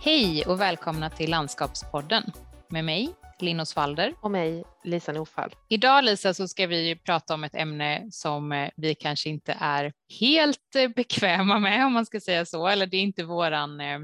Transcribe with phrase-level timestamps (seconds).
[0.00, 2.32] Hej och välkomna till Landskapspodden
[2.68, 4.14] med mig, Linn Osvalder.
[4.20, 5.54] Och mig, Lisa Norfall.
[5.68, 9.92] Idag Lisa så ska vi prata om ett ämne som eh, vi kanske inte är
[10.20, 13.98] helt eh, bekväma med om man ska säga så, eller det är inte våran eh,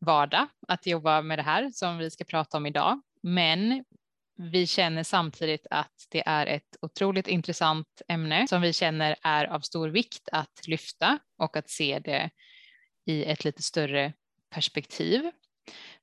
[0.00, 3.00] vardag att jobba med det här som vi ska prata om idag.
[3.22, 3.84] Men
[4.38, 9.60] vi känner samtidigt att det är ett otroligt intressant ämne som vi känner är av
[9.60, 12.30] stor vikt att lyfta och att se det
[13.06, 14.12] i ett lite större
[14.50, 15.30] perspektiv.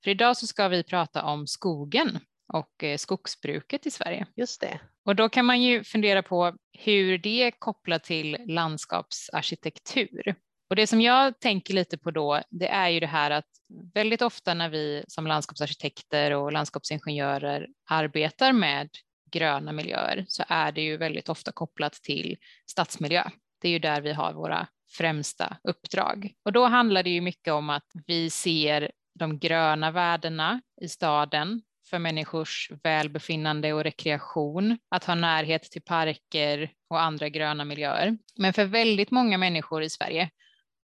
[0.04, 2.20] För idag så ska vi prata om skogen
[2.54, 4.26] och eh, skogsbruket i Sverige.
[4.36, 4.80] Just det.
[5.06, 10.36] Och då kan man ju fundera på hur det är kopplat till landskapsarkitektur.
[10.70, 13.46] Och det som jag tänker lite på då, det är ju det här att
[13.94, 18.90] väldigt ofta när vi som landskapsarkitekter och landskapsingenjörer arbetar med
[19.32, 23.24] gröna miljöer så är det ju väldigt ofta kopplat till stadsmiljö.
[23.62, 26.34] Det är ju där vi har våra främsta uppdrag.
[26.46, 31.62] Och då handlar det ju mycket om att vi ser de gröna värdena i staden
[31.90, 38.18] för människors välbefinnande och rekreation, att ha närhet till parker och andra gröna miljöer.
[38.38, 40.30] Men för väldigt många människor i Sverige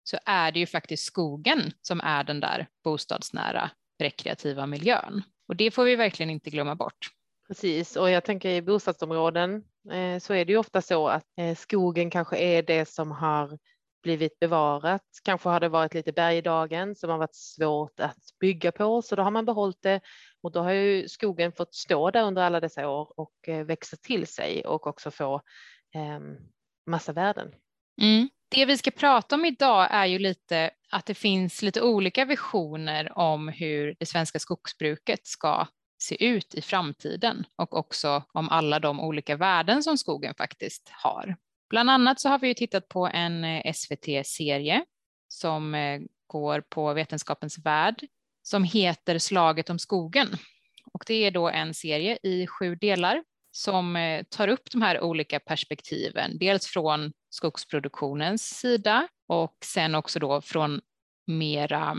[0.03, 5.23] så är det ju faktiskt skogen som är den där bostadsnära rekreativa miljön.
[5.47, 7.09] Och det får vi verkligen inte glömma bort.
[7.47, 11.55] Precis, och jag tänker i bostadsområden eh, så är det ju ofta så att eh,
[11.55, 13.59] skogen kanske är det som har
[14.01, 15.03] blivit bevarat.
[15.23, 19.01] Kanske har det varit lite berg i dagen som har varit svårt att bygga på,
[19.01, 20.01] så då har man behållit det
[20.43, 23.97] och då har ju skogen fått stå där under alla dessa år och eh, växa
[23.97, 25.35] till sig och också få
[25.95, 26.19] eh,
[26.87, 27.51] massa värden.
[28.01, 28.29] Mm.
[28.49, 33.17] Det vi ska prata om idag är ju lite att det finns lite olika visioner
[33.17, 35.67] om hur det svenska skogsbruket ska
[36.01, 41.35] se ut i framtiden och också om alla de olika värden som skogen faktiskt har.
[41.71, 44.85] Bland annat så har vi ju tittat på en eh, SVT-serie
[45.27, 48.07] som eh, går på Vetenskapens värld
[48.43, 50.27] som heter Slaget om skogen.
[50.93, 55.01] Och det är då en serie i sju delar som eh, tar upp de här
[55.01, 60.81] olika perspektiven, dels från skogsproduktionens sida och sen också då från
[61.27, 61.97] mera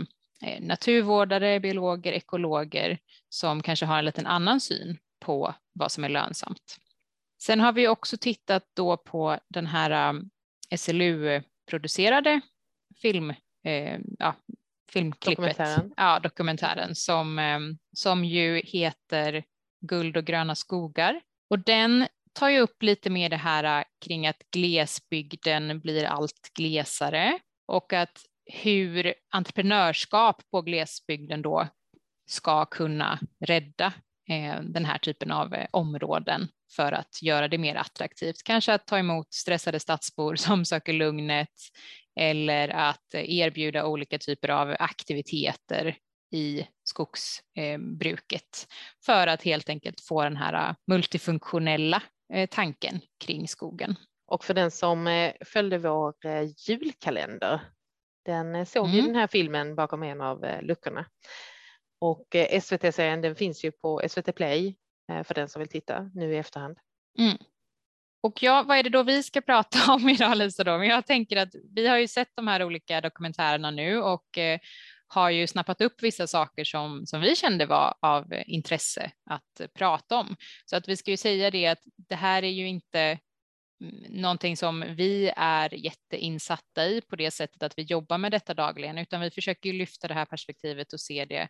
[0.59, 6.79] naturvårdare, biologer, ekologer som kanske har en liten annan syn på vad som är lönsamt.
[7.45, 10.29] Sen har vi också tittat då på den här um,
[10.77, 12.41] SLU-producerade
[13.01, 13.29] film,
[13.65, 14.35] eh, ja,
[14.91, 17.59] filmklippet, dokumentären, ja, dokumentären som, eh,
[17.93, 19.43] som ju heter
[19.81, 21.21] Guld och gröna skogar.
[21.49, 26.51] Och den tar ju upp lite mer det här uh, kring att glesbygden blir allt
[26.57, 31.67] glesare och att hur entreprenörskap på glesbygden då
[32.29, 33.93] ska kunna rädda
[34.29, 38.43] eh, den här typen av eh, områden för att göra det mer attraktivt.
[38.43, 41.49] Kanske att ta emot stressade stadsbor som söker lugnet
[42.19, 45.97] eller att erbjuda olika typer av aktiviteter
[46.31, 48.67] i skogsbruket
[49.05, 52.03] för att helt enkelt få den här multifunktionella
[52.33, 53.95] eh, tanken kring skogen.
[54.27, 56.13] Och för den som eh, följde vår
[56.69, 57.61] julkalender,
[58.25, 58.95] den såg mm.
[58.95, 61.05] ju den här filmen bakom en av luckorna.
[61.99, 64.75] Och SVT-serien den finns ju på SVT Play
[65.11, 66.77] Eh, för den som vill titta nu i efterhand.
[67.19, 67.37] Mm.
[68.23, 70.63] Och ja, vad är det då vi ska prata om idag Lisa?
[70.63, 70.77] Då?
[70.77, 74.59] Men jag tänker att vi har ju sett de här olika dokumentärerna nu och eh,
[75.07, 80.17] har ju snappat upp vissa saker som, som vi kände var av intresse att prata
[80.17, 80.35] om.
[80.65, 83.19] Så att vi ska ju säga det att det här är ju inte
[83.81, 88.53] mm, någonting som vi är jätteinsatta i på det sättet att vi jobbar med detta
[88.53, 91.47] dagligen, utan vi försöker ju lyfta det här perspektivet och se det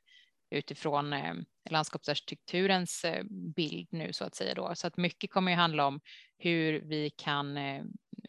[0.53, 1.33] utifrån eh,
[1.69, 3.23] landskapsarkitekturens eh,
[3.55, 4.71] bild nu så att säga då.
[4.75, 5.99] Så att mycket kommer ju handla om
[6.37, 7.83] hur vi kan eh,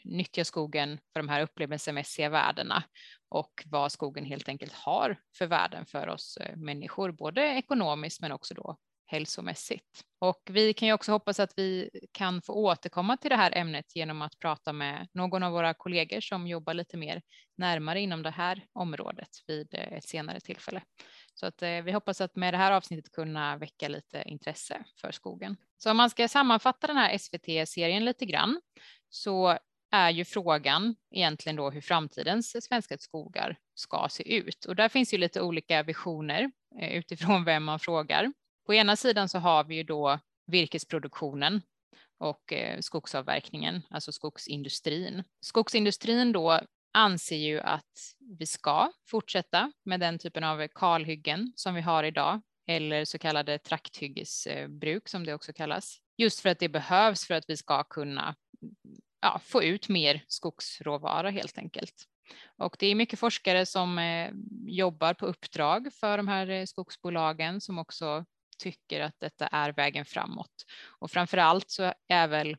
[0.04, 2.84] nyttja skogen för de här upplevelsemässiga värdena
[3.28, 8.32] och vad skogen helt enkelt har för värden för oss eh, människor, både ekonomiskt men
[8.32, 10.04] också då hälsomässigt.
[10.18, 13.96] Och vi kan ju också hoppas att vi kan få återkomma till det här ämnet
[13.96, 17.22] genom att prata med någon av våra kollegor som jobbar lite mer
[17.56, 20.82] närmare inom det här området vid eh, ett senare tillfälle.
[21.34, 25.12] Så att eh, vi hoppas att med det här avsnittet kunna väcka lite intresse för
[25.12, 25.56] skogen.
[25.76, 28.60] Så om man ska sammanfatta den här SVT-serien lite grann
[29.08, 29.58] så
[29.90, 34.64] är ju frågan egentligen då hur framtidens svenska skogar ska se ut.
[34.64, 36.50] Och där finns ju lite olika visioner
[36.80, 38.32] eh, utifrån vem man frågar.
[38.66, 41.62] På ena sidan så har vi ju då virkesproduktionen
[42.18, 45.24] och eh, skogsavverkningen, alltså skogsindustrin.
[45.40, 46.60] Skogsindustrin då
[46.94, 52.42] anser ju att vi ska fortsätta med den typen av kalhyggen som vi har idag
[52.66, 55.98] eller så kallade trakthyggesbruk som det också kallas.
[56.16, 58.36] Just för att det behövs för att vi ska kunna
[59.20, 62.04] ja, få ut mer skogsråvara helt enkelt.
[62.56, 64.30] Och det är mycket forskare som eh,
[64.66, 68.24] jobbar på uppdrag för de här eh, skogsbolagen som också
[68.58, 70.64] tycker att detta är vägen framåt.
[70.98, 72.56] Och framför allt så är väl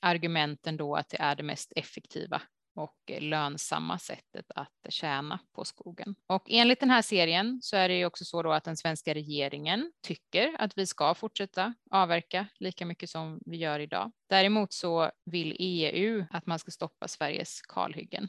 [0.00, 2.42] argumenten då att det är det mest effektiva
[2.80, 6.14] och lönsamma sättet att tjäna på skogen.
[6.26, 9.14] Och enligt den här serien så är det ju också så då att den svenska
[9.14, 14.12] regeringen tycker att vi ska fortsätta avverka lika mycket som vi gör idag.
[14.28, 18.28] Däremot så vill EU att man ska stoppa Sveriges kalhyggen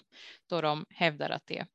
[0.49, 1.65] då de hävdar att det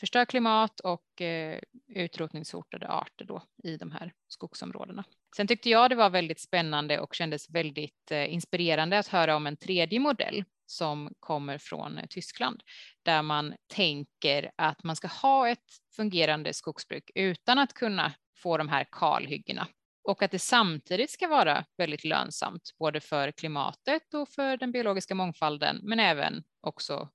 [0.00, 5.04] förstör klimat och eh, utrotningshotade arter då i de här skogsområdena.
[5.36, 9.46] Sen tyckte jag det var väldigt spännande och kändes väldigt eh, inspirerande att höra om
[9.46, 12.62] en tredje modell som kommer från eh, Tyskland
[13.02, 15.64] där man tänker att man ska ha ett
[15.96, 19.66] fungerande skogsbruk utan att kunna få de här kalhyggena
[20.02, 25.14] och att det samtidigt ska vara väldigt lönsamt både för klimatet och för den biologiska
[25.14, 27.08] mångfalden men även också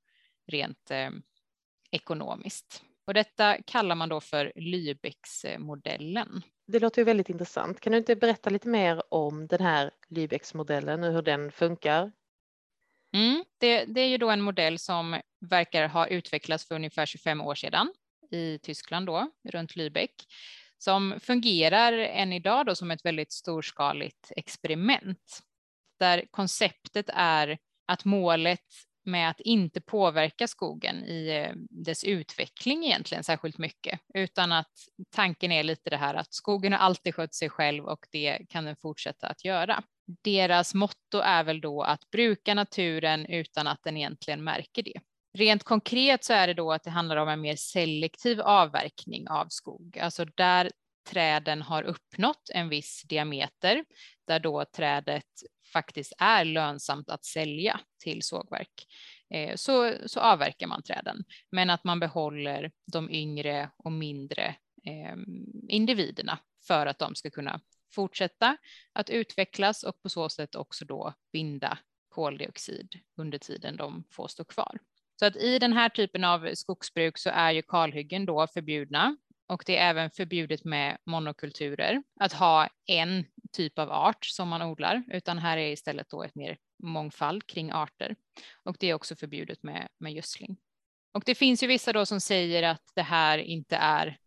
[0.48, 1.10] rent eh,
[1.92, 2.84] ekonomiskt.
[3.08, 6.42] Och detta kallar man då för Lübecksmodellen.
[6.68, 7.80] Det låter ju väldigt intressant.
[7.80, 12.12] Kan du inte berätta lite mer om den här Lübecksmodellen och hur den funkar?
[13.16, 17.42] Mm, det, det, är ju då en modell som verkar ha utvecklats för ungefär 25
[17.42, 17.94] år sedan
[18.32, 20.26] i Tyskland då, runt Lübeck,
[20.78, 25.40] som fungerar än idag då som ett väldigt storskaligt experiment
[26.00, 27.58] där konceptet är
[27.88, 28.64] att målet
[29.06, 34.72] med att inte påverka skogen i eh, dess utveckling egentligen särskilt mycket, utan att
[35.10, 38.66] tanken är lite det här att skogen har alltid skött sig själv och det kan
[38.66, 39.84] den fortsätta att göra.
[40.06, 45.00] Deras motto är väl då att bruka naturen utan att den egentligen märker det.
[45.34, 49.48] Rent konkret så är det då att det handlar om en mer selektiv avverkning av
[49.50, 50.72] skog, alltså där
[51.10, 53.86] träden har uppnått en viss diameter,
[54.28, 55.26] där då trädet
[55.74, 58.86] faktiskt är lönsamt att sälja till sågverk,
[59.34, 61.24] eh, så, så avverkar man träden.
[61.52, 64.46] Men att man behåller de yngre och mindre
[64.86, 65.16] eh,
[65.68, 67.60] individerna för att de ska kunna
[67.96, 68.58] fortsätta
[68.94, 71.78] att utvecklas och på så sätt också då binda
[72.10, 74.80] koldioxid under tiden de får stå kvar.
[75.20, 79.64] Så att i den här typen av skogsbruk så är ju kalhyggen då förbjudna och
[79.66, 85.04] det är även förbjudet med monokulturer, att ha en typ av art som man odlar,
[85.12, 88.16] utan här är istället då ett mer mångfald kring arter.
[88.64, 90.58] Och det är också förbjudet med, med gödsling.
[91.14, 94.18] Och det finns ju vissa då som säger att det här inte är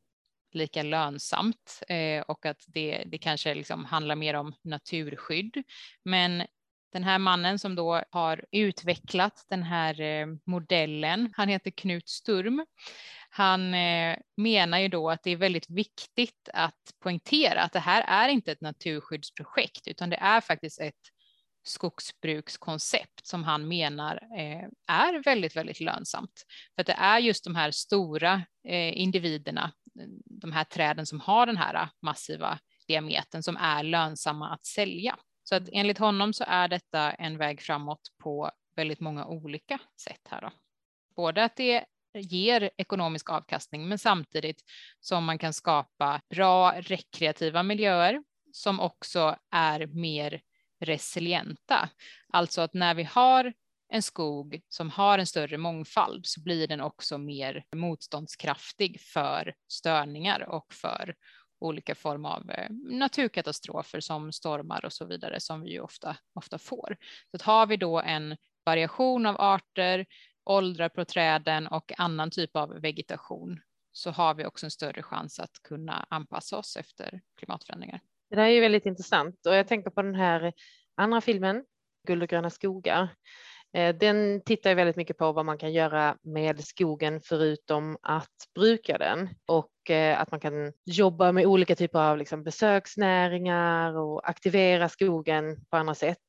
[0.55, 5.63] lika lönsamt eh, och att det, det kanske liksom handlar mer om naturskydd.
[6.05, 6.47] Men
[6.93, 12.67] den här mannen som då har utvecklat den här eh, modellen, han heter Knut Sturm.
[13.31, 18.05] Han eh, menar ju då att det är väldigt viktigt att poängtera att det här
[18.09, 20.95] är inte ett naturskyddsprojekt, utan det är faktiskt ett
[21.65, 24.21] skogsbrukskoncept som han menar
[24.87, 26.45] är väldigt, väldigt lönsamt.
[26.75, 28.43] För att det är just de här stora
[28.93, 29.73] individerna,
[30.25, 35.19] de här träden som har den här massiva diametern som är lönsamma att sälja.
[35.43, 40.21] Så att enligt honom så är detta en väg framåt på väldigt många olika sätt
[40.29, 40.51] här då.
[41.17, 41.85] Både att det
[42.15, 44.63] ger ekonomisk avkastning, men samtidigt
[45.01, 48.23] som man kan skapa bra rekreativa miljöer
[48.53, 50.41] som också är mer
[50.81, 51.89] resilienta.
[52.33, 53.53] Alltså att när vi har
[53.89, 60.49] en skog som har en större mångfald så blir den också mer motståndskraftig för störningar
[60.49, 61.15] och för
[61.61, 66.59] olika former av eh, naturkatastrofer som stormar och så vidare som vi ju ofta, ofta
[66.59, 66.97] får.
[67.31, 70.07] Så att har vi då en variation av arter,
[70.45, 73.61] åldrar på träden och annan typ av vegetation
[73.93, 78.01] så har vi också en större chans att kunna anpassa oss efter klimatförändringar.
[78.31, 80.53] Det där är ju väldigt intressant och jag tänker på den här
[80.97, 81.65] andra filmen,
[82.07, 83.09] Guld och gröna skogar.
[83.77, 88.99] Eh, den tittar väldigt mycket på vad man kan göra med skogen förutom att bruka
[88.99, 94.89] den och eh, att man kan jobba med olika typer av liksom besöksnäringar och aktivera
[94.89, 96.25] skogen på andra sätt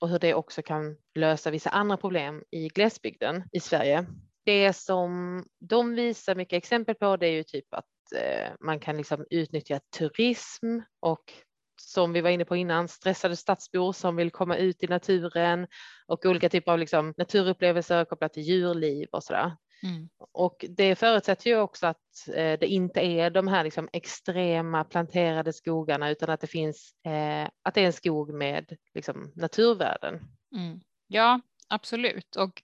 [0.00, 4.06] och hur det också kan lösa vissa andra problem i glesbygden i Sverige.
[4.44, 7.84] Det som de visar mycket exempel på det är ju typ att
[8.16, 11.32] eh, man kan liksom utnyttja turism och
[11.80, 15.66] som vi var inne på innan, stressade stadsbor som vill komma ut i naturen
[16.06, 19.56] och olika typer av liksom naturupplevelser kopplat till djurliv och sådär.
[19.82, 20.08] Mm.
[20.32, 25.52] Och det förutsätter ju också att eh, det inte är de här liksom extrema planterade
[25.52, 30.14] skogarna utan att det finns, eh, att det är en skog med liksom naturvärden.
[30.56, 30.80] Mm.
[31.06, 32.36] Ja, absolut.
[32.36, 32.62] Och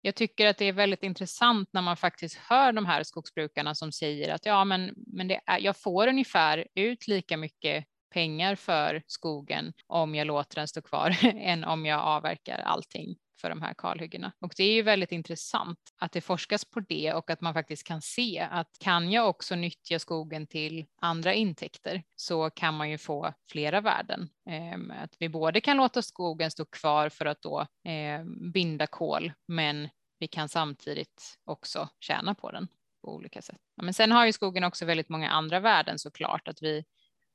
[0.00, 3.92] jag tycker att det är väldigt intressant när man faktiskt hör de här skogsbrukarna som
[3.92, 9.02] säger att ja, men, men det är, jag får ungefär ut lika mycket pengar för
[9.06, 13.74] skogen om jag låter den stå kvar än om jag avverkar allting för de här
[13.74, 14.32] kalhyggena.
[14.40, 17.86] Och det är ju väldigt intressant att det forskas på det och att man faktiskt
[17.86, 22.98] kan se att kan jag också nyttja skogen till andra intäkter så kan man ju
[22.98, 24.28] få flera värden.
[24.48, 29.32] Ehm, att vi både kan låta skogen stå kvar för att då ehm, binda kol,
[29.48, 32.68] men vi kan samtidigt också tjäna på den
[33.02, 33.60] på olika sätt.
[33.82, 36.84] Men sen har ju skogen också väldigt många andra värden såklart, att vi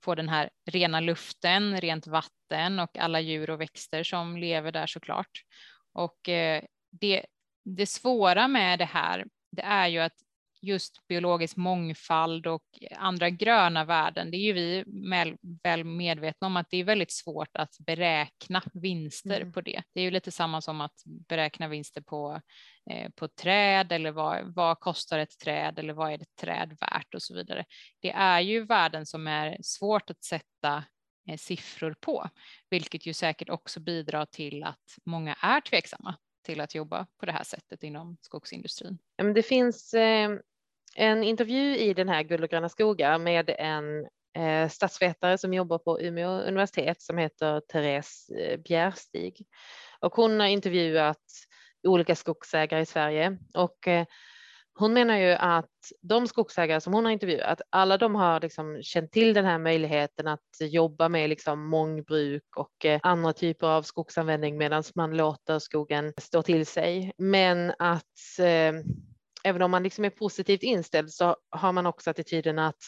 [0.03, 4.87] få den här rena luften, rent vatten och alla djur och växter som lever där
[4.87, 5.43] såklart.
[5.93, 7.25] Och eh, det,
[7.63, 10.15] det svåra med det här, det är ju att
[10.61, 12.63] just biologisk mångfald och
[12.97, 14.83] andra gröna värden, det är ju vi
[15.63, 19.53] väl medvetna om att det är väldigt svårt att beräkna vinster mm.
[19.53, 19.83] på det.
[19.93, 22.41] Det är ju lite samma som att beräkna vinster på,
[22.91, 27.13] eh, på träd eller vad, vad kostar ett träd eller vad är ett träd värt
[27.13, 27.65] och så vidare.
[27.99, 30.83] Det är ju värden som är svårt att sätta
[31.29, 32.29] eh, siffror på,
[32.69, 37.31] vilket ju säkert också bidrar till att många är tveksamma till att jobba på det
[37.31, 38.97] här sättet inom skogsindustrin?
[39.35, 40.29] Det finns eh,
[40.95, 44.07] en intervju i den här Guld och gröna skogar med en
[44.37, 49.45] eh, statsvetare som jobbar på Umeå universitet som heter Therese eh, Bjärstig.
[49.99, 51.17] Och hon har intervjuat
[51.87, 54.05] olika skogsägare i Sverige och eh,
[54.73, 55.69] hon menar ju att
[56.01, 60.27] de skogsägare som hon har intervjuat, alla de har liksom känt till den här möjligheten
[60.27, 66.13] att jobba med liksom mångbruk och eh, andra typer av skogsanvändning medan man låter skogen
[66.17, 67.13] stå till sig.
[67.17, 68.73] Men att eh,
[69.43, 72.81] även om man liksom är positivt inställd så har man också attityden att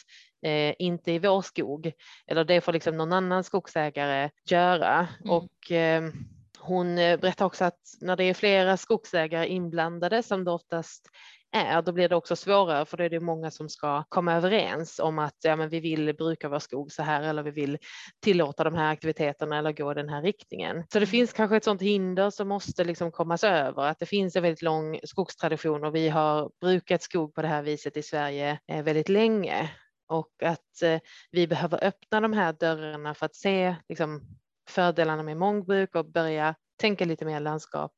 [0.46, 1.92] eh, inte i vår skog
[2.26, 5.08] eller det får liksom någon annan skogsägare göra.
[5.24, 5.30] Mm.
[5.30, 6.10] Och eh,
[6.58, 11.08] hon berättar också att när det är flera skogsägare inblandade som det oftast
[11.54, 14.98] är, då blir det också svårare för då är det många som ska komma överens
[14.98, 17.78] om att ja, men vi vill bruka vår skog så här eller vi vill
[18.22, 20.76] tillåta de här aktiviteterna eller gå den här riktningen.
[20.76, 21.06] Så det mm.
[21.06, 24.62] finns kanske ett sådant hinder som måste liksom kommas över, att det finns en väldigt
[24.62, 29.08] lång skogstradition och vi har brukat skog på det här viset i Sverige eh, väldigt
[29.08, 29.70] länge
[30.08, 34.22] och att eh, vi behöver öppna de här dörrarna för att se liksom,
[34.68, 37.92] fördelarna med mångbruk och börja tänka lite mer landskap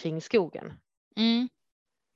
[0.00, 0.72] kring skogen.
[1.16, 1.48] Mm.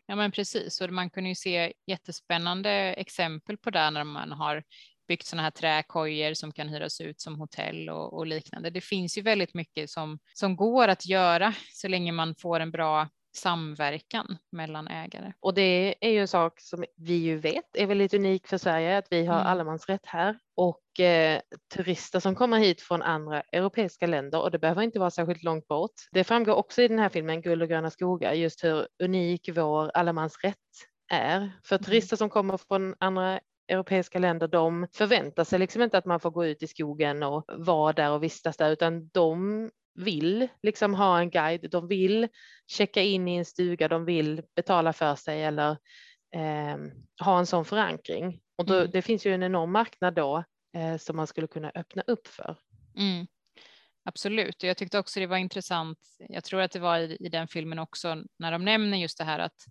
[0.07, 0.81] Ja, men precis.
[0.81, 4.63] Och man kunde ju se jättespännande exempel på det när man har
[5.09, 8.71] byggt sådana här träkojor som kan hyras ut som hotell och, och, liknande.
[8.71, 12.71] Det finns ju väldigt mycket som, som går att göra så länge man får en
[12.71, 15.33] bra samverkan mellan ägare.
[15.41, 18.99] Och det är ju en sak som vi ju vet är väldigt unik för Sverige,
[18.99, 19.47] att vi har mm.
[19.47, 21.41] allemansrätt här och eh,
[21.75, 25.69] turister som kommer hit från andra europeiska länder och det behöver inte vara särskilt långt
[25.69, 25.93] bort.
[26.13, 29.91] Det framgår också i den här filmen Guld och gröna skogar just hur unik vår
[29.95, 30.57] allemansrätt
[31.13, 31.53] är.
[31.65, 31.85] För mm.
[31.85, 36.31] turister som kommer från andra europeiska länder, de förväntar sig liksom inte att man får
[36.31, 41.21] gå ut i skogen och vara där och vistas där, utan de vill liksom ha
[41.21, 42.29] en guide, de vill
[42.67, 45.71] checka in i en stuga, de vill betala för sig eller
[46.35, 46.77] eh,
[47.25, 48.41] ha en sån förankring.
[48.57, 48.91] Och då, mm.
[48.91, 50.45] det finns ju en enorm marknad då
[50.77, 52.57] eh, som man skulle kunna öppna upp för.
[52.97, 53.27] Mm.
[54.05, 55.99] Absolut, och jag tyckte också det var intressant.
[56.19, 59.25] Jag tror att det var i, i den filmen också när de nämner just det
[59.25, 59.65] här att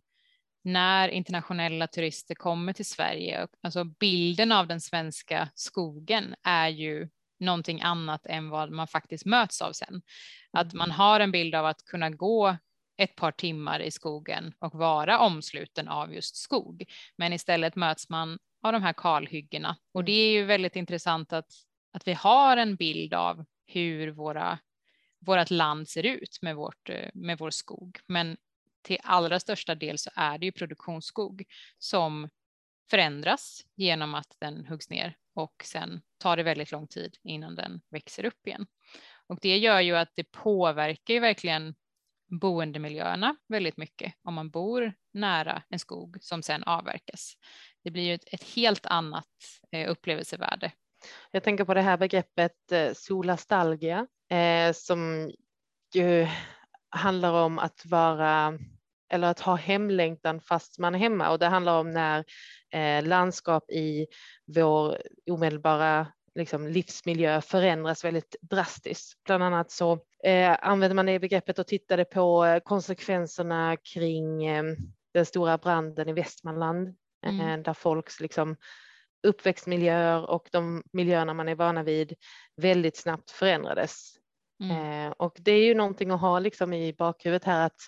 [0.64, 7.82] när internationella turister kommer till Sverige, alltså bilden av den svenska skogen är ju någonting
[7.82, 10.02] annat än vad man faktiskt möts av sen.
[10.52, 10.98] Att man mm.
[10.98, 12.58] har en bild av att kunna gå
[12.98, 16.86] ett par timmar i skogen och vara omsluten av just skog.
[17.18, 19.78] Men istället möts man av de här kalhyggena.
[19.94, 21.52] Och det är ju väldigt intressant att,
[21.94, 24.60] att vi har en bild av hur våra,
[25.20, 28.00] vårt land ser ut med, vårt, med vår skog.
[28.08, 28.38] Men
[28.82, 31.44] till allra största del så är det ju produktionsskog
[31.78, 32.30] som
[32.90, 37.82] förändras genom att den huggs ner och sen tar det väldigt lång tid innan den
[37.90, 38.66] växer upp igen.
[39.28, 41.76] Och det gör ju att det påverkar ju verkligen
[42.28, 47.34] boendemiljöerna väldigt mycket om man bor nära en skog som sen avverkas.
[47.84, 49.28] Det blir ju ett, ett helt annat
[49.72, 50.72] eh, upplevelsevärde.
[51.32, 55.32] Jag tänker på det här begreppet eh, solastalgia eh, som
[55.94, 56.28] ju
[56.90, 58.60] handlar om att vara
[59.10, 62.26] eller att ha hemlängtan fast man är hemma och det handlar om när
[62.74, 64.08] eh, landskap i
[64.46, 64.98] vår
[65.30, 69.24] omedelbara liksom, livsmiljö förändras väldigt drastiskt.
[69.26, 69.94] Bland annat så
[70.24, 74.64] eh, använder man det begreppet och tittade på eh, konsekvenserna kring eh,
[75.14, 76.88] den stora branden i Västmanland
[77.26, 77.64] eh, mm.
[77.64, 78.56] där folks liksom,
[79.28, 82.14] uppväxtmiljöer och de miljöerna man är vana vid
[82.56, 84.12] väldigt snabbt förändrades.
[84.64, 85.08] Mm.
[85.08, 87.80] Eh, och det är ju någonting att ha liksom i bakhuvudet här att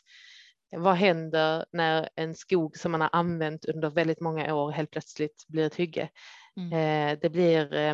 [0.72, 5.46] vad händer när en skog som man har använt under väldigt många år helt plötsligt
[5.48, 6.10] blir ett hygge?
[6.58, 6.74] Mm.
[6.74, 7.94] Eh, det, blir, eh,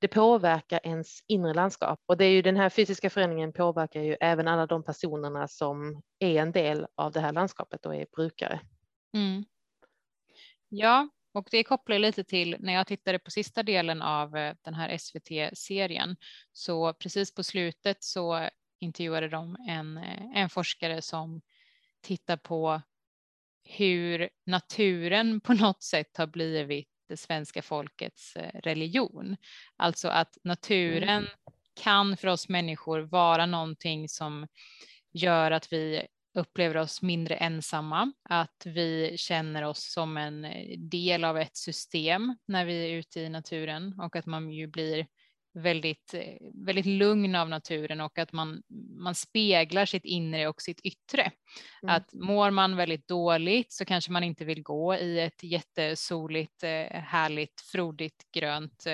[0.00, 4.16] det påverkar ens inre landskap och det är ju den här fysiska förändringen påverkar ju
[4.20, 8.60] även alla de personerna som är en del av det här landskapet och är brukare.
[9.14, 9.44] Mm.
[10.68, 14.74] Ja, och det kopplar lite till när jag tittade på sista delen av eh, den
[14.74, 16.16] här SVT-serien.
[16.52, 18.48] Så precis på slutet så
[18.80, 21.40] intervjuade de en, eh, en forskare som
[22.04, 22.82] tittar på
[23.64, 29.36] hur naturen på något sätt har blivit det svenska folkets eh, religion.
[29.76, 31.30] Alltså att naturen mm.
[31.82, 34.46] kan för oss människor vara någonting som
[35.12, 41.24] gör att vi upplever oss mindre ensamma, att vi känner oss som en eh, del
[41.24, 45.06] av ett system när vi är ute i naturen och att man ju blir
[45.54, 48.62] väldigt, eh, väldigt lugn av naturen och att man,
[48.96, 51.30] man speglar sitt inre och sitt yttre.
[51.82, 51.94] Mm.
[51.94, 57.00] Att mår man väldigt dåligt så kanske man inte vill gå i ett jättesoligt, eh,
[57.00, 58.86] härligt, frodigt, grönt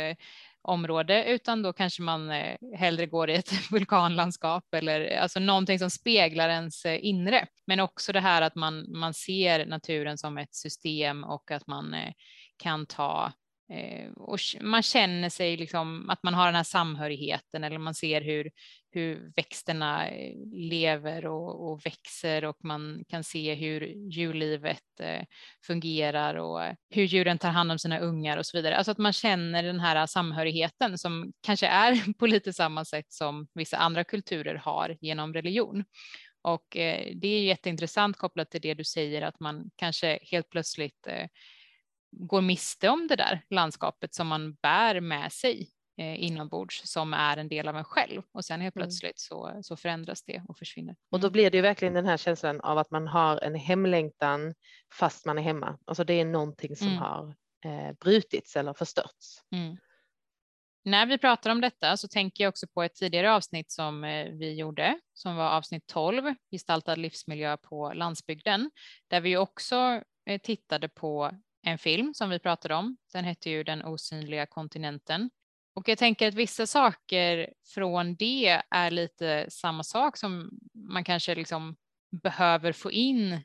[0.63, 5.91] område, utan då kanske man eh, hellre går i ett vulkanlandskap eller alltså någonting som
[5.91, 7.47] speglar ens eh, inre.
[7.67, 11.95] Men också det här att man, man ser naturen som ett system och att man
[11.95, 12.13] eh,
[12.57, 13.33] kan ta Eh,
[13.73, 18.21] Eh, och man känner sig liksom att man har den här samhörigheten eller man ser
[18.21, 18.51] hur,
[18.93, 25.25] hur växterna eh, lever och, och växer och man kan se hur djurlivet eh,
[25.67, 28.77] fungerar och eh, hur djuren tar hand om sina ungar och så vidare.
[28.77, 33.49] Alltså att man känner den här samhörigheten som kanske är på lite samma sätt som
[33.55, 35.85] vissa andra kulturer har genom religion.
[36.43, 36.67] Och
[37.15, 41.07] det är jätteintressant kopplat till det du säger att man kanske helt plötsligt
[42.11, 47.37] går miste om det där landskapet som man bär med sig eh, inombords som är
[47.37, 48.87] en del av en själv och sen helt mm.
[48.87, 50.97] plötsligt så, så förändras det och försvinner.
[51.11, 51.33] Och då mm.
[51.33, 54.55] blir det ju verkligen den här känslan av att man har en hemlängtan
[54.95, 55.79] fast man är hemma.
[55.85, 56.99] Alltså det är någonting som mm.
[56.99, 59.43] har eh, brutits eller förstörts.
[59.53, 59.77] Mm.
[60.85, 64.33] När vi pratar om detta så tänker jag också på ett tidigare avsnitt som eh,
[64.33, 68.71] vi gjorde, som var avsnitt 12, gestaltad livsmiljö på landsbygden,
[69.09, 71.31] där vi också eh, tittade på
[71.63, 72.97] en film som vi pratade om.
[73.13, 75.31] Den hette ju Den osynliga kontinenten.
[75.75, 81.35] Och jag tänker att vissa saker från det är lite samma sak som man kanske
[81.35, 81.77] liksom
[82.23, 83.41] behöver få in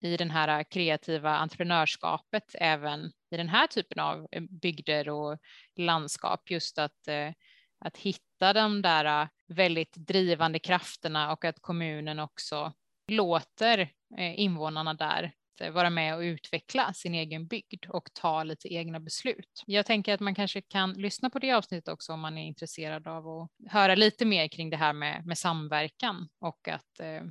[0.00, 5.38] i den här kreativa entreprenörskapet även i den här typen av eh, bygder och
[5.76, 6.50] landskap.
[6.50, 7.32] Just att, eh,
[7.78, 12.72] att hitta de där eh, väldigt drivande krafterna och att kommunen också
[13.08, 19.62] låter invånarna där vara med och utveckla sin egen bygd och ta lite egna beslut.
[19.66, 23.08] Jag tänker att man kanske kan lyssna på det avsnittet också om man är intresserad
[23.08, 27.22] av att höra lite mer kring det här med, med samverkan och att eh,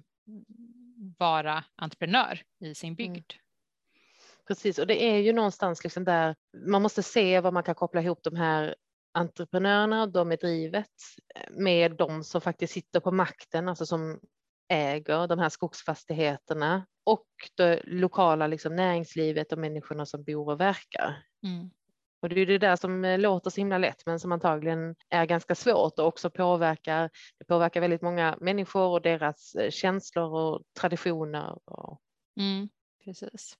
[1.17, 2.95] vara entreprenör i sin mm.
[2.95, 3.31] bygd.
[3.33, 3.41] Mm.
[4.47, 6.35] Precis, och det är ju någonstans liksom där
[6.67, 8.75] man måste se vad man kan koppla ihop de här
[9.13, 10.91] entreprenörerna, de är drivet
[11.49, 14.19] med de som faktiskt sitter på makten, alltså som
[14.67, 21.23] äger de här skogsfastigheterna och det lokala liksom, näringslivet och människorna som bor och verkar.
[21.43, 21.69] Mm.
[22.21, 25.25] Och det är det där som eh, låter så himla lätt men som antagligen är
[25.25, 30.63] ganska svårt och också påverkar, det påverkar väldigt många människor och deras eh, känslor och
[30.79, 31.59] traditioner.
[31.65, 32.01] Och...
[32.39, 32.69] Mm,
[33.03, 33.57] precis.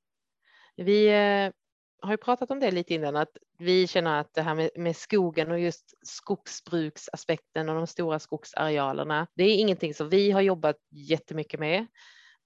[0.75, 1.51] Vi eh,
[2.01, 4.95] har ju pratat om det lite innan, att vi känner att det här med, med,
[4.95, 10.75] skogen och just skogsbruksaspekten och de stora skogsarealerna, det är ingenting som vi har jobbat
[10.91, 11.87] jättemycket med.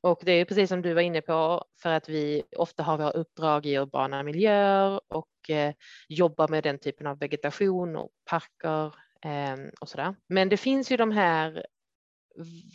[0.01, 3.12] Och det är precis som du var inne på, för att vi ofta har våra
[3.12, 5.73] uppdrag i urbana miljöer och eh,
[6.09, 8.85] jobbar med den typen av vegetation och parker
[9.25, 10.15] eh, och sådär.
[10.27, 11.65] Men det finns ju de här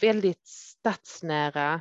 [0.01, 1.81] väldigt stadsnära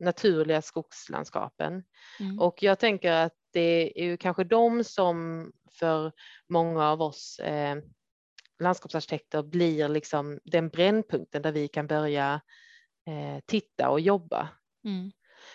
[0.00, 1.84] naturliga skogslandskapen.
[2.20, 2.38] Mm.
[2.38, 6.12] Och jag tänker att det är ju kanske de som för
[6.48, 7.76] många av oss eh,
[8.62, 12.40] landskapsarkitekter blir liksom den brännpunkten där vi kan börja
[13.06, 14.48] eh, titta och jobba.
[14.84, 15.12] Mm.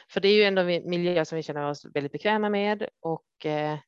[0.10, 3.80] För det är ju ändå miljöer som vi känner oss väldigt bekväma med och eh,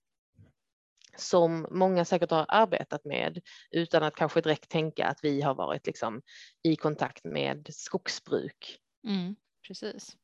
[1.18, 3.42] som många säkert har arbetat med
[3.72, 6.22] utan att kanske direkt tänka att vi har varit liksom
[6.64, 8.80] i kontakt med skogsbruk.
[9.08, 9.36] Mm,
[9.68, 10.18] precis.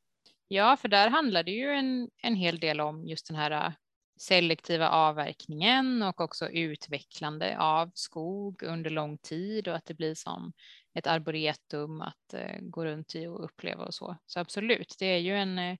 [0.47, 3.73] Ja, för där handlar det ju en, en hel del om just den här äh,
[4.17, 10.53] selektiva avverkningen och också utvecklande av skog under lång tid och att det blir som
[10.93, 14.17] ett arboretum att äh, gå runt i och uppleva och så.
[14.25, 15.77] Så absolut, det är ju en, äh,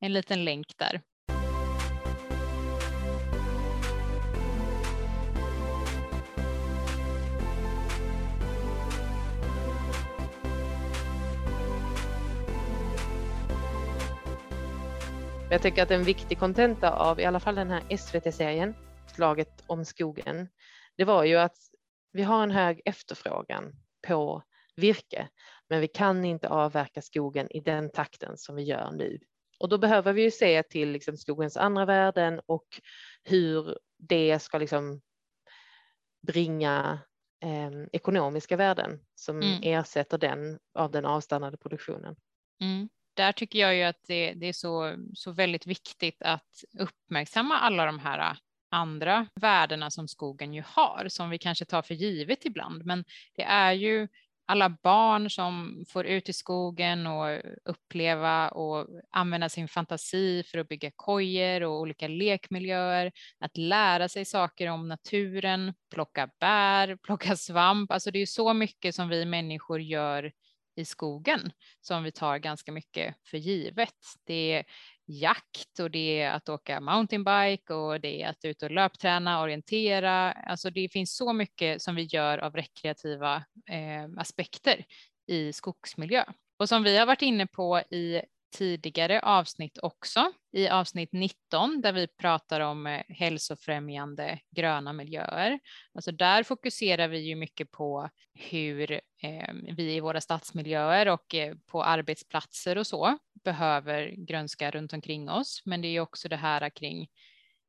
[0.00, 1.02] en liten länk där.
[15.56, 18.74] Jag tycker att en viktig kontenta av i alla fall den här SVT-serien,
[19.14, 20.48] Slaget om skogen,
[20.96, 21.56] det var ju att
[22.12, 23.72] vi har en hög efterfrågan
[24.06, 24.42] på
[24.74, 25.28] virke,
[25.68, 29.18] men vi kan inte avverka skogen i den takten som vi gör nu.
[29.58, 32.66] Och då behöver vi ju se till liksom skogens andra värden och
[33.24, 35.00] hur det ska liksom
[36.26, 36.98] bringa
[37.44, 39.60] eh, ekonomiska värden som mm.
[39.62, 42.16] ersätter den av den avstannade produktionen.
[42.60, 42.88] Mm.
[43.16, 47.86] Där tycker jag ju att det, det, är så, så väldigt viktigt att uppmärksamma alla
[47.86, 48.36] de här äh,
[48.70, 52.84] andra värdena som skogen ju har, som vi kanske tar för givet ibland.
[52.84, 53.04] Men
[53.36, 54.08] det är ju
[54.46, 60.68] alla barn som får ut i skogen och uppleva och använda sin fantasi för att
[60.68, 67.92] bygga kojer och olika lekmiljöer, att lära sig saker om naturen, plocka bär, plocka svamp.
[67.92, 70.32] Alltså det är så mycket som vi människor gör
[70.76, 73.94] i skogen som vi tar ganska mycket för givet.
[74.24, 74.64] Det är
[75.06, 80.32] jakt och det är att åka mountainbike och det är att ut och löpträna, orientera.
[80.32, 83.36] Alltså det finns så mycket som vi gör av rekreativa
[83.70, 84.84] eh, aspekter
[85.26, 86.24] i skogsmiljö.
[86.58, 91.92] Och som vi har varit inne på i tidigare avsnitt också, i avsnitt 19 där
[91.92, 95.60] vi pratar om eh, hälsofrämjande gröna miljöer.
[95.94, 101.54] Alltså där fokuserar vi ju mycket på hur eh, vi i våra stadsmiljöer och eh,
[101.66, 105.62] på arbetsplatser och så behöver grönska runt omkring oss.
[105.64, 107.08] Men det är också det här kring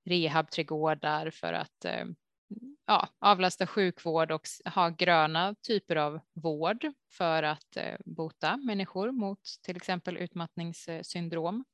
[0.05, 2.15] rehabträdgårdar för att ehm,
[2.87, 9.39] ja, avlasta sjukvård och ha gröna typer av vård för att eh, bota människor mot
[9.63, 11.65] till exempel utmattningssyndrom.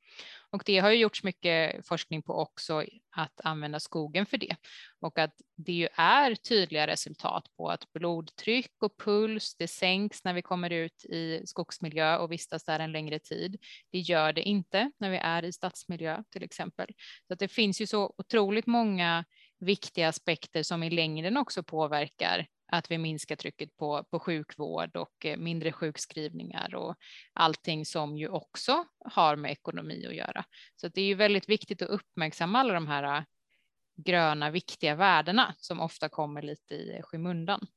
[0.49, 2.83] Och det har ju gjorts mycket forskning på också
[3.15, 4.55] att använda skogen för det
[4.99, 10.33] och att det ju är tydliga resultat på att blodtryck och puls, det sänks när
[10.33, 13.57] vi kommer ut i skogsmiljö och vistas där en längre tid.
[13.91, 16.87] Det gör det inte när vi är i stadsmiljö till exempel.
[17.27, 19.25] Så att det finns ju så otroligt många
[19.63, 25.25] viktiga aspekter som i längden också påverkar att vi minskar trycket på, på sjukvård och
[25.25, 26.95] eh, mindre sjukskrivningar och
[27.33, 30.45] allting som ju också har med ekonomi att göra.
[30.75, 33.23] Så det är ju väldigt viktigt att uppmärksamma alla de här eh,
[33.95, 37.67] gröna viktiga värdena som ofta kommer lite i skymundan.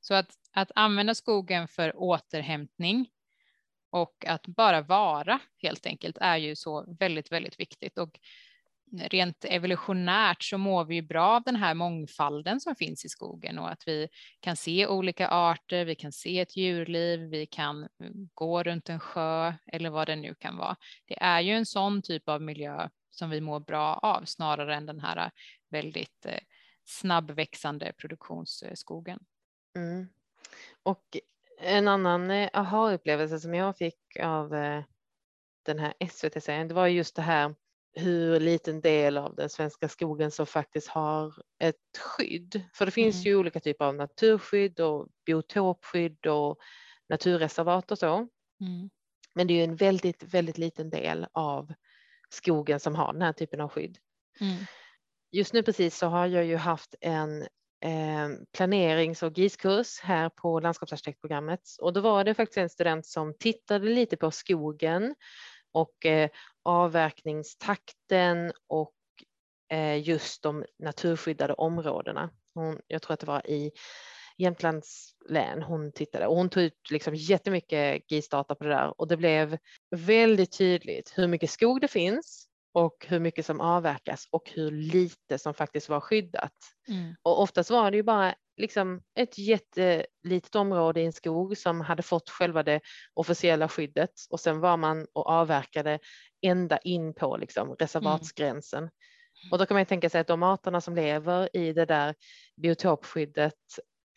[0.00, 3.08] Så att, att använda skogen för återhämtning
[3.90, 7.98] och att bara vara helt enkelt är ju så väldigt, väldigt viktigt.
[7.98, 8.18] Och
[8.98, 13.58] rent evolutionärt så mår vi ju bra av den här mångfalden som finns i skogen
[13.58, 14.08] och att vi
[14.40, 19.00] kan se olika arter, vi kan se ett djurliv, vi kan mm, gå runt en
[19.00, 20.76] sjö eller vad det nu kan vara.
[21.06, 24.86] Det är ju en sån typ av miljö som vi mår bra av snarare än
[24.86, 25.30] den här äh,
[25.70, 26.38] väldigt äh,
[26.84, 29.18] snabbväxande produktionsskogen.
[29.76, 30.08] Mm.
[30.82, 31.16] Och
[31.60, 34.50] en annan äh, aha-upplevelse som jag fick av
[35.62, 37.54] den här SVT-serien, det var just det här
[37.96, 42.62] hur liten del av den svenska skogen som faktiskt har ett skydd.
[42.74, 43.24] För det finns mm.
[43.24, 46.58] ju olika typer av naturskydd och biotopskydd och
[47.08, 48.14] naturreservat och så.
[48.60, 48.90] Mm.
[49.34, 51.72] Men det är ju en väldigt, väldigt liten del av
[52.28, 53.98] skogen som har den här typen av skydd.
[54.40, 54.56] Mm.
[55.32, 57.42] Just nu precis så har jag ju haft en
[57.84, 63.34] eh, planerings och GIS-kurs här på landskapsarkitektprogrammet och då var det faktiskt en student som
[63.38, 65.14] tittade lite på skogen
[65.74, 66.30] och eh,
[66.62, 68.94] avverkningstakten och
[69.72, 72.30] eh, just de naturskyddade områdena.
[72.54, 73.72] Hon, jag tror att det var i
[74.38, 79.08] Jämtlands län hon tittade och hon tog ut liksom jättemycket GIS-data på det där och
[79.08, 79.58] det blev
[79.96, 85.38] väldigt tydligt hur mycket skog det finns och hur mycket som avverkas och hur lite
[85.38, 86.52] som faktiskt var skyddat.
[86.88, 87.14] Mm.
[87.22, 92.02] Och oftast var det ju bara liksom ett jättelitet område i en skog som hade
[92.02, 92.80] fått själva det
[93.14, 95.98] officiella skyddet och sen var man och avverkade
[96.42, 98.78] ända in på liksom reservatsgränsen.
[98.78, 98.92] Mm.
[99.52, 102.14] Och då kan man tänka sig att de arterna som lever i det där
[102.56, 103.54] biotopskyddet,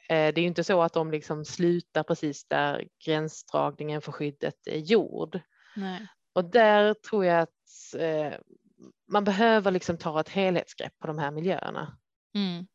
[0.09, 4.67] eh, det är ju inte så att de liksom slutar precis där gränsdragningen för skyddet
[4.67, 5.39] är gjord.
[5.75, 6.07] Nej.
[6.33, 8.33] Och där tror jag att eh,
[9.11, 11.97] man behöver liksom ta ett helhetsgrepp på de här miljöerna.
[12.35, 12.67] Mm.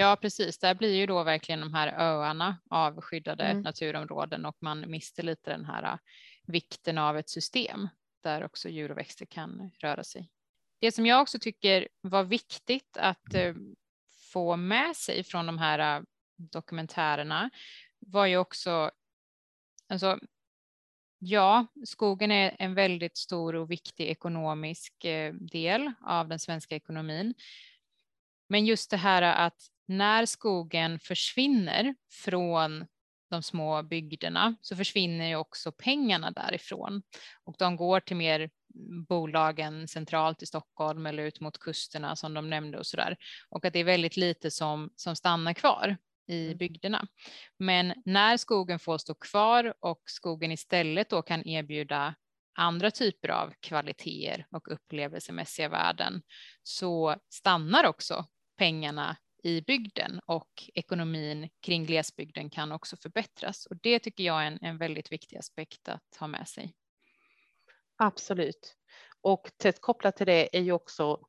[0.00, 0.58] Ja, precis.
[0.58, 3.62] Där blir ju då verkligen de här öarna av skyddade mm.
[3.62, 5.98] naturområden och man mister lite den här äh,
[6.46, 7.88] vikten av ett system
[8.22, 10.30] där också djur och växter kan röra sig.
[10.80, 13.54] Det som jag också tycker var viktigt att äh,
[14.32, 16.02] få med sig från de här äh,
[16.36, 17.50] dokumentärerna
[17.98, 18.90] var ju också,
[19.88, 20.18] alltså,
[21.18, 24.94] ja, skogen är en väldigt stor och viktig ekonomisk
[25.52, 27.34] del av den svenska ekonomin.
[28.48, 32.86] Men just det här att när skogen försvinner från
[33.30, 37.02] de små bygderna så försvinner ju också pengarna därifrån
[37.44, 38.50] och de går till mer
[39.08, 43.16] bolagen centralt i Stockholm eller ut mot kusterna som de nämnde och så där
[43.48, 45.96] och att det är väldigt lite som, som stannar kvar.
[46.26, 46.58] i Mm.
[46.58, 47.06] bygderna.
[47.58, 52.14] Men när skogen får stå kvar och skogen istället då kan erbjuda
[52.54, 56.22] andra typer av kvaliteter och upplevelsemässiga värden
[56.62, 58.26] så stannar också
[58.58, 63.66] pengarna i bygden och ekonomin kring glesbygden kan också förbättras.
[63.66, 66.74] Och det tycker jag är en, en väldigt viktig aspekt att ha med sig.
[67.96, 68.74] Absolut.
[69.20, 71.20] Och tätt kopplat till det är ju också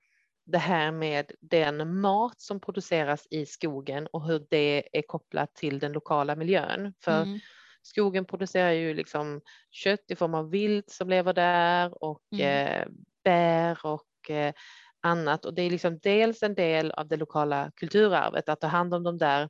[0.46, 5.80] det här med den mat som produceras i skogen och hur det är kopplat till
[5.80, 6.94] den lokala miljön.
[7.04, 7.40] För Mm,
[7.82, 9.42] skogen producerar ju liksom
[9.72, 12.42] kött i form av vilt som lever där och Mm.
[12.42, 12.88] eh,
[13.24, 14.54] bär och eh,
[15.02, 15.46] annat.
[15.46, 19.04] Och det är liksom dels en del av det lokala kulturarvet att ta hand om
[19.04, 19.50] de där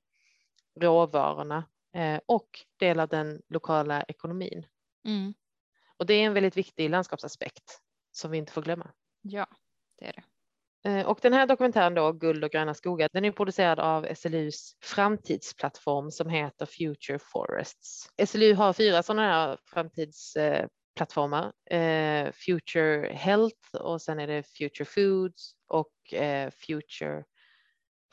[0.80, 1.64] råvarorna
[1.96, 4.66] eh, och del av den lokala ekonomin.
[5.06, 5.34] mm,
[5.98, 7.80] Och det är en väldigt viktig landskapsaspekt
[8.12, 8.92] som vi inte får glömma.
[9.22, 9.48] ja,
[9.98, 10.24] det är det.
[10.90, 14.76] Eh, Och den här dokumentären då, Guld och gröna skogar, den är producerad av SLUs
[14.84, 18.10] framtidsplattform som heter Future Forests.
[18.26, 19.58] SLU har fyra sådana här
[21.00, 21.54] framtidsplattformar.
[21.70, 27.24] Eh, Future Health och sen är det Future Foods och eh, Future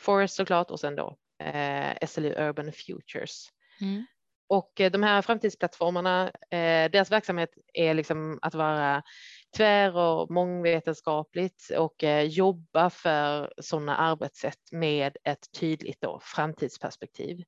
[0.00, 3.48] Forest såklart och sen då eh, SLU Urban Futures.
[3.80, 4.06] Mm,
[4.48, 9.02] Och eh, de här framtidsplattformarna, eh, deras verksamhet är liksom att vara
[9.56, 17.44] tvär och mångvetenskapligt och eh, jobba för sådana arbetssätt med ett tydligt då, framtidsperspektiv.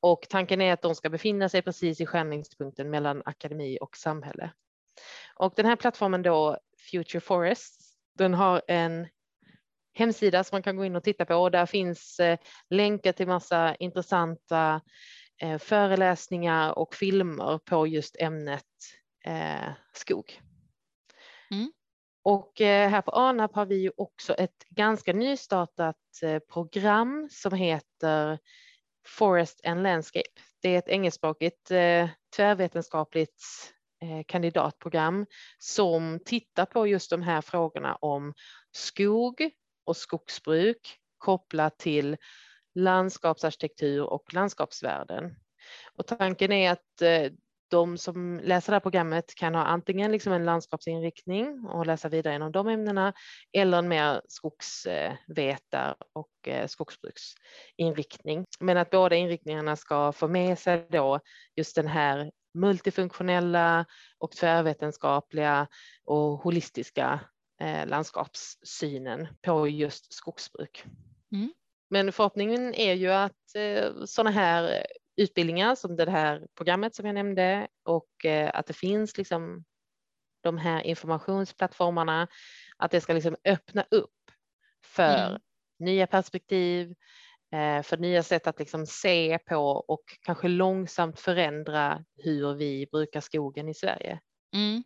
[0.00, 4.52] Och tanken är att de ska befinna sig precis i skärningspunkten mellan akademi och samhälle.
[5.34, 6.58] Och den här plattformen då,
[6.90, 9.06] Future Forests, den har en
[9.94, 12.38] hemsida som man kan gå in och titta på och där finns eh,
[12.70, 14.80] länkar till massa intressanta
[15.42, 18.64] eh, föreläsningar och filmer på just ämnet
[19.24, 20.40] eh, skog.
[21.50, 21.72] Mm.
[22.24, 25.96] Och här på ANAP har vi ju också ett ganska nystartat
[26.52, 28.38] program som heter
[29.06, 30.40] Forest and Landscape.
[30.62, 31.68] Det är ett engelskspråkigt
[32.36, 33.42] tvärvetenskapligt
[34.02, 35.26] Eh, kandidatprogram
[35.58, 38.34] som tittar på just de här frågorna om
[38.72, 39.50] skog
[39.86, 42.16] och skogsbruk kopplat till
[42.74, 45.36] landskapsarkitektur och landskapsvärden.
[45.96, 47.32] Och tanken är att eh,
[47.70, 52.34] de som läser det här programmet kan ha antingen liksom en landskapsinriktning och läsa vidare
[52.34, 53.12] inom de ämnena
[53.52, 58.46] eller en mer skogsvetar och eh, skogsbruksinriktning.
[58.60, 61.20] Men att båda inriktningarna ska få med sig då
[61.56, 63.86] just den här multifunktionella
[64.18, 65.68] och tvärvetenskapliga
[66.04, 67.20] och holistiska
[67.60, 70.84] eh, landskapssynen på just skogsbruk.
[71.32, 71.52] Mm.
[71.90, 74.86] Men förhoppningen är ju att eh, sådana här
[75.16, 79.64] utbildningar som det här programmet som jag nämnde och eh, att det finns liksom
[80.42, 82.28] de här informationsplattformarna,
[82.76, 84.10] att det ska liksom öppna upp
[84.84, 85.40] för Mm.
[85.78, 86.94] nya perspektiv,
[87.82, 93.68] för nya sätt att liksom se på och kanske långsamt förändra hur vi brukar skogen
[93.68, 94.20] i Sverige.
[94.54, 94.82] Mm.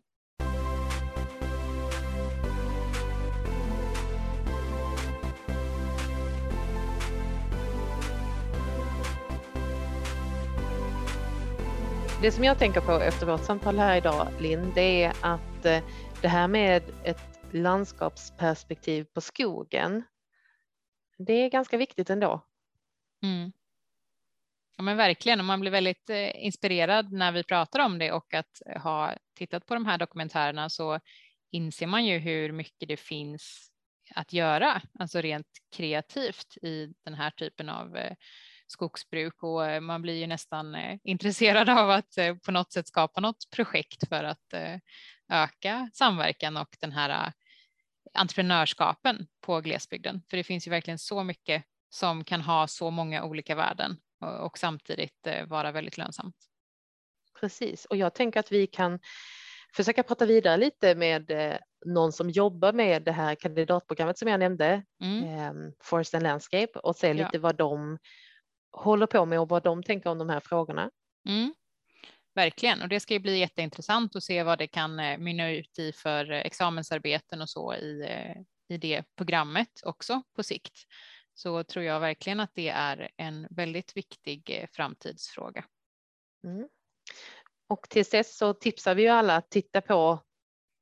[12.21, 15.79] Det som jag tänker på efter vårt samtal här idag, Linn, det är att eh,
[16.21, 20.03] det här med ett landskapsperspektiv på skogen,
[21.17, 22.46] det är ganska viktigt ändå.
[23.23, 23.51] Mm.
[24.77, 28.33] Ja, men verkligen, och man blir väldigt eh, inspirerad när vi pratar om det och
[28.33, 30.99] att ha tittat på de här dokumentärerna så
[31.51, 33.71] inser man ju hur mycket det finns
[34.15, 38.15] att göra, alltså rent kreativt i den här typen av eh,
[38.67, 42.87] skogsbruk och eh, man blir ju nästan eh, intresserad av att eh, på något sätt
[42.87, 44.79] skapa något projekt för att eh,
[45.29, 47.31] öka samverkan och den här eh,
[48.13, 50.21] entreprenörskapen på glesbygden.
[50.29, 51.63] För det finns ju verkligen så mycket
[51.97, 56.35] som kan ha så många olika värden och, och samtidigt eh, vara väldigt lönsamt.
[57.39, 58.99] Precis, och jag tänker att vi kan
[59.75, 64.39] försöka prata vidare lite med eh, någon som jobbar med det här kandidatprogrammet som jag
[64.39, 65.23] nämnde, Mm.
[65.23, 67.13] eh, Forest and Landscape, och se Ja.
[67.13, 67.97] lite vad de
[68.71, 70.91] håller på med och vad de tänker om de här frågorna.
[71.29, 71.53] Mm.
[72.35, 75.79] Verkligen, och det ska ju bli jätteintressant att se vad det kan eh, mynna ut
[75.79, 78.35] i för eh, examensarbeten och så i, eh,
[78.75, 80.73] i det programmet också på sikt.
[81.37, 85.65] Så tror jag verkligen att det är en väldigt viktig eh, framtidsfråga.
[86.43, 86.67] Mm.
[87.69, 90.23] Och tills dess så tipsar vi ju alla att titta på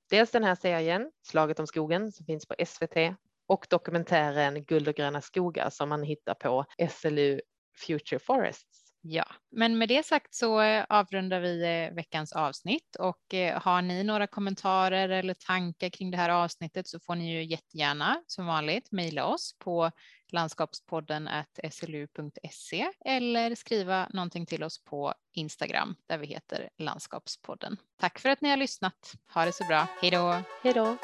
[0.09, 3.15] dels den här serien, Slaget om skogen, som finns på SVT,
[3.47, 7.41] och dokumentären Guld och gröna skogar som man hittar på SLU
[7.85, 8.85] Future Forests.
[9.01, 14.03] Ja, men med det sagt så eh, avrundar vi eh, veckans avsnitt och har ni
[14.03, 18.91] några kommentarer eller tankar kring det här avsnittet så får ni ju jättegärna som vanligt
[18.91, 19.91] mejla oss på
[20.35, 21.27] landskapspodden
[21.71, 27.77] slu.se eller skriva någonting till oss på Instagram där vi heter Landskapspodden.
[27.99, 29.13] Tack för att ni har lyssnat.
[29.33, 29.87] Ha det så bra.
[30.01, 30.41] Hej då!
[30.63, 30.97] Hej då!